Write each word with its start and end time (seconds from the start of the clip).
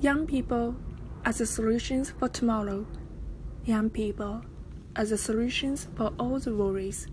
Young 0.00 0.28
people 0.28 0.76
as 1.24 1.38
the 1.38 1.46
solutions 1.46 2.12
for 2.16 2.28
tomorrow. 2.28 2.86
Young 3.64 3.90
people 3.90 4.42
as 4.94 5.10
the 5.10 5.18
solutions 5.18 5.88
for 5.96 6.12
all 6.20 6.38
the 6.38 6.54
worries. 6.54 7.08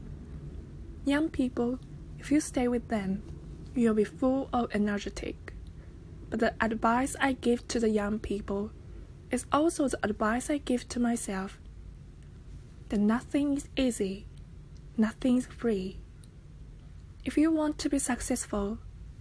Young 1.03 1.29
people, 1.29 1.79
if 2.19 2.31
you 2.31 2.39
stay 2.39 2.67
with 2.67 2.87
them, 2.89 3.23
you'll 3.73 3.95
be 3.95 4.03
full 4.03 4.49
of 4.53 4.69
energetic. 4.71 5.53
But 6.29 6.41
the 6.41 6.53
advice 6.61 7.15
I 7.19 7.31
give 7.33 7.67
to 7.69 7.79
the 7.79 7.89
young 7.89 8.19
people 8.19 8.69
is 9.31 9.47
also 9.51 9.87
the 9.87 9.97
advice 10.03 10.51
I 10.51 10.59
give 10.59 10.87
to 10.89 10.99
myself. 10.99 11.57
That 12.89 12.99
nothing 12.99 13.57
is 13.57 13.67
easy, 13.75 14.27
nothing 14.95 15.37
is 15.37 15.47
free. 15.47 15.97
If 17.23 17.35
you 17.35 17.51
want 17.51 17.79
to 17.79 17.89
be 17.89 17.97
successful, 17.97 18.77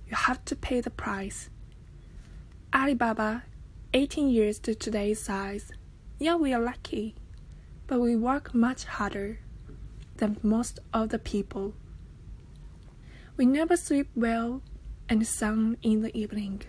you 0.07 0.17
have 0.17 0.45
to 0.45 0.55
pay 0.55 0.83
the 0.83 0.91
price. 0.91 1.49
Alibaba 2.75 3.45
18 3.97 4.29
years 4.29 4.59
to 4.59 4.75
today's 4.75 5.23
size. 5.23 5.71
Yeah, 6.19 6.35
we 6.35 6.53
are 6.53 6.61
lucky, 6.61 7.15
but 7.87 8.01
we 8.01 8.17
work 8.17 8.53
much 8.53 8.83
harder 8.83 9.39
than 10.17 10.37
most 10.43 10.81
of 10.93 11.11
the 11.11 11.19
people. 11.21 11.75
We 13.37 13.47
never 13.47 13.77
sleep 13.77 14.09
well 14.17 14.63
and 15.09 15.25
sun 15.25 15.77
in 15.81 16.03
the 16.03 16.17
evening. 16.19 16.63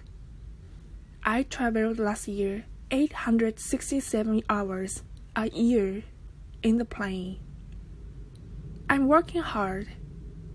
I 1.24 1.42
traveled 1.42 1.98
last 1.98 2.28
year 2.28 2.66
867 2.92 4.44
hours 4.48 5.02
a 5.36 5.50
year 5.50 6.04
in 6.62 6.78
the 6.78 6.86
plane. 6.86 7.40
I'm 8.88 9.08
working 9.08 9.42
hard. 9.42 9.88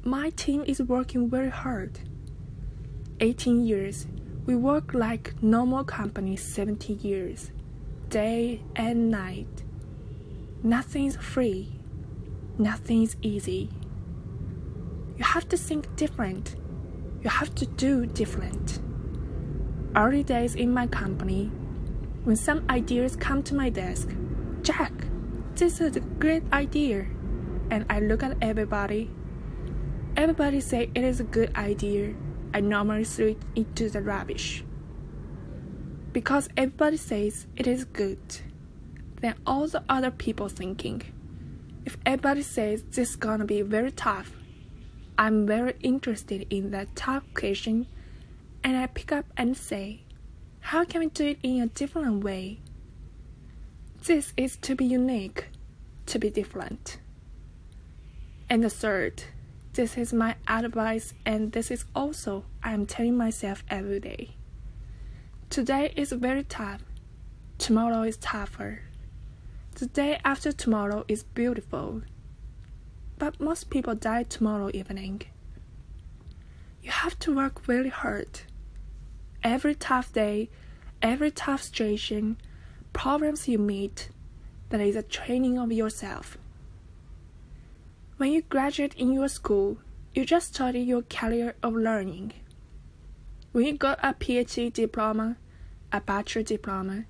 My 0.04 0.30
team 0.30 0.62
is 0.68 0.80
working 0.80 1.28
very 1.28 1.50
hard. 1.50 1.98
18 3.18 3.66
years 3.66 4.06
we 4.50 4.56
work 4.56 4.94
like 4.94 5.40
normal 5.40 5.84
companies 5.84 6.42
70 6.42 6.94
years, 6.94 7.52
day 8.08 8.60
and 8.74 9.08
night. 9.08 9.62
Nothing's 10.64 11.14
free. 11.14 11.78
Nothing's 12.58 13.14
easy. 13.22 13.70
You 15.16 15.22
have 15.22 15.48
to 15.50 15.56
think 15.56 15.94
different. 15.94 16.56
You 17.22 17.30
have 17.30 17.54
to 17.54 17.66
do 17.66 18.06
different. 18.06 18.80
Early 19.94 20.24
days 20.24 20.56
in 20.56 20.74
my 20.74 20.88
company, 20.88 21.44
when 22.24 22.34
some 22.34 22.64
ideas 22.68 23.14
come 23.14 23.44
to 23.44 23.54
my 23.54 23.70
desk, 23.70 24.08
Jack, 24.62 24.92
this 25.54 25.80
is 25.80 25.94
a 25.94 26.00
great 26.00 26.42
idea. 26.52 27.06
And 27.70 27.86
I 27.88 28.00
look 28.00 28.24
at 28.24 28.36
everybody. 28.42 29.12
Everybody 30.16 30.60
say 30.60 30.90
it 30.92 31.04
is 31.04 31.20
a 31.20 31.24
good 31.38 31.54
idea 31.54 32.14
I 32.52 32.60
normally 32.60 33.04
throw 33.04 33.28
it 33.28 33.42
into 33.54 33.88
the 33.88 34.02
rubbish. 34.02 34.64
Because 36.12 36.48
everybody 36.56 36.96
says 36.96 37.46
it 37.56 37.66
is 37.66 37.84
good, 37.84 38.18
then 39.20 39.34
all 39.46 39.68
the 39.68 39.84
other 39.88 40.10
people 40.10 40.48
thinking, 40.48 41.02
if 41.84 41.96
everybody 42.04 42.42
says 42.42 42.82
this 42.82 43.10
is 43.10 43.16
gonna 43.16 43.44
be 43.44 43.62
very 43.62 43.92
tough, 43.92 44.32
I'm 45.16 45.46
very 45.46 45.74
interested 45.80 46.46
in 46.50 46.70
that 46.70 46.96
tough 46.96 47.22
question, 47.34 47.86
and 48.64 48.76
I 48.76 48.86
pick 48.86 49.12
up 49.12 49.26
and 49.36 49.56
say, 49.56 50.02
how 50.60 50.84
can 50.84 51.00
we 51.00 51.06
do 51.06 51.28
it 51.28 51.38
in 51.42 51.62
a 51.62 51.66
different 51.66 52.24
way? 52.24 52.60
This 54.04 54.32
is 54.36 54.56
to 54.58 54.74
be 54.74 54.86
unique, 54.86 55.48
to 56.06 56.18
be 56.18 56.30
different. 56.30 56.98
And 58.48 58.64
the 58.64 58.70
third, 58.70 59.22
this 59.74 59.96
is 59.96 60.12
my 60.12 60.34
advice, 60.48 61.14
and 61.24 61.52
this 61.52 61.70
is 61.70 61.84
also 61.94 62.44
I 62.62 62.72
am 62.72 62.86
telling 62.86 63.16
myself 63.16 63.62
every 63.70 64.00
day. 64.00 64.30
Today 65.48 65.92
is 65.96 66.12
very 66.12 66.44
tough. 66.44 66.82
Tomorrow 67.58 68.02
is 68.02 68.16
tougher. 68.16 68.82
The 69.76 69.86
day 69.86 70.18
after 70.24 70.50
tomorrow 70.50 71.04
is 71.06 71.22
beautiful. 71.22 72.02
But 73.18 73.40
most 73.40 73.70
people 73.70 73.94
die 73.94 74.24
tomorrow 74.24 74.70
evening. 74.74 75.22
You 76.82 76.90
have 76.90 77.18
to 77.20 77.34
work 77.34 77.68
really 77.68 77.90
hard. 77.90 78.40
Every 79.44 79.74
tough 79.74 80.12
day, 80.12 80.50
every 81.00 81.30
tough 81.30 81.62
situation, 81.62 82.38
problems 82.92 83.46
you 83.46 83.58
meet, 83.58 84.08
that 84.70 84.80
is 84.80 84.96
a 84.96 85.02
training 85.02 85.58
of 85.58 85.70
yourself. 85.70 86.38
When 88.20 88.32
you 88.32 88.42
graduate 88.42 88.92
in 88.96 89.14
your 89.14 89.28
school, 89.28 89.78
you 90.12 90.26
just 90.26 90.48
started 90.48 90.80
your 90.80 91.00
career 91.00 91.54
of 91.62 91.72
learning. 91.72 92.34
When 93.52 93.64
you 93.64 93.72
got 93.72 93.98
a 94.02 94.12
PhD 94.12 94.70
diploma, 94.70 95.38
a 95.90 96.02
bachelor 96.02 96.42
diploma, 96.42 97.06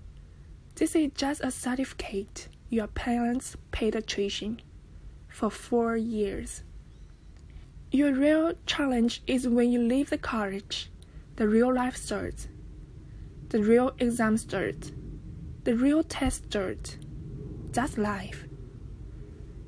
this 0.76 0.94
is 0.94 1.10
just 1.16 1.40
a 1.42 1.50
certificate 1.50 2.46
your 2.68 2.86
parents 2.86 3.56
paid 3.72 3.94
the 3.94 4.02
tuition 4.02 4.62
for 5.26 5.50
four 5.50 5.96
years. 5.96 6.62
Your 7.90 8.12
real 8.12 8.52
challenge 8.64 9.24
is 9.26 9.48
when 9.48 9.72
you 9.72 9.80
leave 9.80 10.10
the 10.10 10.16
college, 10.16 10.92
the 11.34 11.48
real 11.48 11.74
life 11.74 11.96
starts, 11.96 12.46
the 13.48 13.60
real 13.60 13.90
exam 13.98 14.36
starts, 14.36 14.92
the 15.64 15.74
real 15.74 16.04
test 16.04 16.44
starts. 16.44 16.98
That's 17.72 17.98
life. 17.98 18.44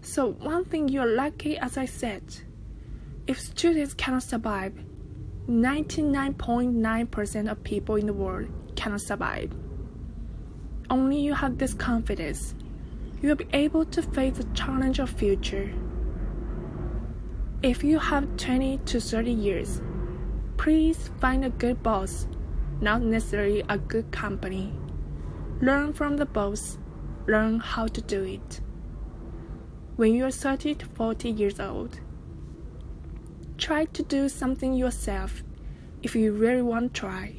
So 0.04 0.32
one 0.32 0.64
thing 0.64 0.88
you're 0.88 1.06
lucky 1.06 1.56
as 1.56 1.78
I 1.78 1.84
said, 1.84 2.24
if 3.28 3.38
students 3.38 3.94
cannot 3.94 4.24
survive, 4.24 4.74
99.9% 5.48 7.50
of 7.50 7.62
people 7.62 7.94
in 7.94 8.06
the 8.06 8.12
world 8.12 8.48
cannot 8.74 9.00
survive. 9.00 9.52
Only 10.90 11.20
you 11.20 11.34
have 11.34 11.58
this 11.58 11.72
confidence, 11.72 12.56
you 13.22 13.28
will 13.28 13.36
be 13.36 13.46
able 13.52 13.84
to 13.84 14.02
face 14.02 14.38
the 14.38 14.44
challenge 14.54 14.98
of 14.98 15.08
future. 15.08 15.72
If 17.62 17.84
you 17.84 18.00
have 18.00 18.36
20 18.36 18.78
to 18.78 19.00
30 19.00 19.30
years, 19.30 19.80
please 20.56 21.10
find 21.20 21.44
a 21.44 21.50
good 21.50 21.80
boss, 21.80 22.26
not 22.80 23.02
necessarily 23.02 23.62
a 23.69 23.78
good 23.78 24.10
company. 24.10 24.74
Learn 25.60 25.92
from 25.92 26.16
the 26.16 26.26
boss, 26.26 26.76
learn 27.28 27.60
how 27.60 27.86
to 27.86 28.00
do 28.00 28.24
it 28.24 28.60
when 29.97 30.14
you're 30.14 30.30
30 30.30 30.75
to 30.76 30.86
40 30.86 31.28
years 31.28 31.60
old. 31.60 32.00
Try 33.58 33.84
to 33.84 34.03
do 34.03 34.28
something 34.28 34.72
yourself 34.72 35.42
if 36.03 36.16
you 36.16 36.32
really 36.32 36.62
want 36.62 36.94
to 36.94 37.00
try. 37.00 37.34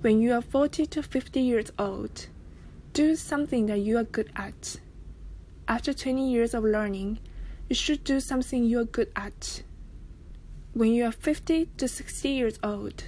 When 0.00 0.22
you 0.22 0.32
are 0.32 0.40
40 0.40 0.86
to 0.86 1.02
50 1.02 1.40
years 1.40 1.70
old, 1.78 2.28
do 2.94 3.14
something 3.16 3.66
that 3.66 3.80
you 3.80 3.98
are 3.98 4.04
good 4.04 4.30
at. 4.34 4.76
After 5.68 5.92
20 5.92 6.30
years 6.30 6.54
of 6.54 6.64
learning, 6.64 7.18
you 7.68 7.76
should 7.76 8.02
do 8.02 8.18
something 8.18 8.64
you 8.64 8.80
are 8.80 8.84
good 8.84 9.12
at. 9.14 9.62
When 10.72 10.94
you 10.94 11.04
are 11.04 11.12
50 11.12 11.66
to 11.76 11.86
60 11.86 12.28
years 12.30 12.58
old, 12.62 13.04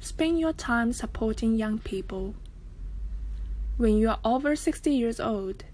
spend 0.00 0.40
your 0.40 0.54
time 0.54 0.94
supporting 0.94 1.56
young 1.56 1.78
people. 1.78 2.34
When 3.76 3.98
you 3.98 4.08
are 4.08 4.18
over 4.24 4.56
60 4.56 4.90
years 4.90 5.20
old, 5.20 5.64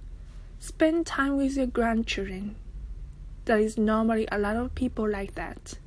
Spend 0.63 1.07
time 1.07 1.39
with 1.39 1.57
your 1.57 1.67
grandchildren. 1.67 2.55
There 3.47 3.59
is 3.59 3.79
normally 3.79 4.29
a 4.31 4.39
lot 4.39 4.57
of 4.57 4.75
people 4.75 5.09
like 5.09 5.35
that. 5.35 5.79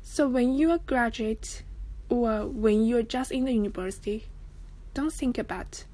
So 0.00 0.26
when 0.26 0.54
you 0.54 0.70
are 0.70 0.78
graduate 0.78 1.62
or 2.08 2.46
when 2.46 2.86
you 2.86 2.96
are 2.96 3.02
just 3.02 3.30
in 3.30 3.44
the 3.44 3.52
university, 3.52 4.24
don't 4.94 5.12
think 5.12 5.36
about 5.36 5.84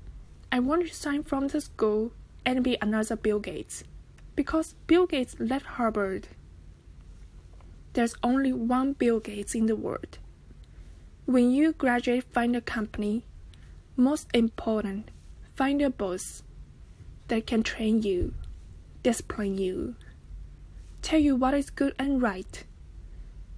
I 0.52 0.60
want 0.60 0.86
to 0.86 0.94
sign 0.94 1.24
from 1.24 1.48
the 1.48 1.60
school 1.60 2.12
and 2.46 2.62
be 2.62 2.78
another 2.80 3.16
Bill 3.16 3.40
Gates. 3.40 3.82
Because 4.36 4.76
Bill 4.86 5.06
Gates 5.06 5.34
left 5.40 5.66
Harvard. 5.66 6.28
There's 7.94 8.14
only 8.22 8.52
one 8.52 8.92
Bill 8.92 9.18
Gates 9.18 9.56
in 9.56 9.66
the 9.66 9.74
world. 9.74 10.18
When 11.26 11.50
you 11.50 11.72
graduate, 11.72 12.22
find 12.22 12.54
a 12.54 12.60
company. 12.60 13.24
Most 13.96 14.28
important, 14.32 15.10
find 15.56 15.82
a 15.82 15.90
boss 15.90 16.44
that 17.28 17.46
can 17.46 17.62
train 17.62 18.02
you, 18.02 18.34
discipline 19.02 19.58
you, 19.58 19.94
tell 21.02 21.18
you 21.18 21.36
what 21.36 21.54
is 21.54 21.70
good 21.70 21.94
and 21.98 22.20
right. 22.20 22.64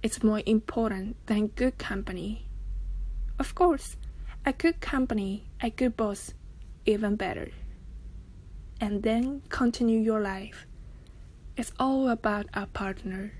It's 0.03 0.23
more 0.23 0.41
important 0.45 1.15
than 1.27 1.47
good 1.47 1.77
company. 1.77 2.47
Of 3.39 3.55
course, 3.55 3.97
a 4.45 4.53
good 4.53 4.81
company, 4.81 5.47
a 5.61 5.69
good 5.69 5.97
boss, 5.97 6.33
even 6.85 7.15
better. 7.15 7.49
And 8.79 9.03
then 9.03 9.43
continue 9.49 9.99
your 9.99 10.21
life. 10.21 10.65
It's 11.55 11.71
all 11.79 12.09
about 12.09 12.47
a 12.53 12.65
partner. 12.65 13.33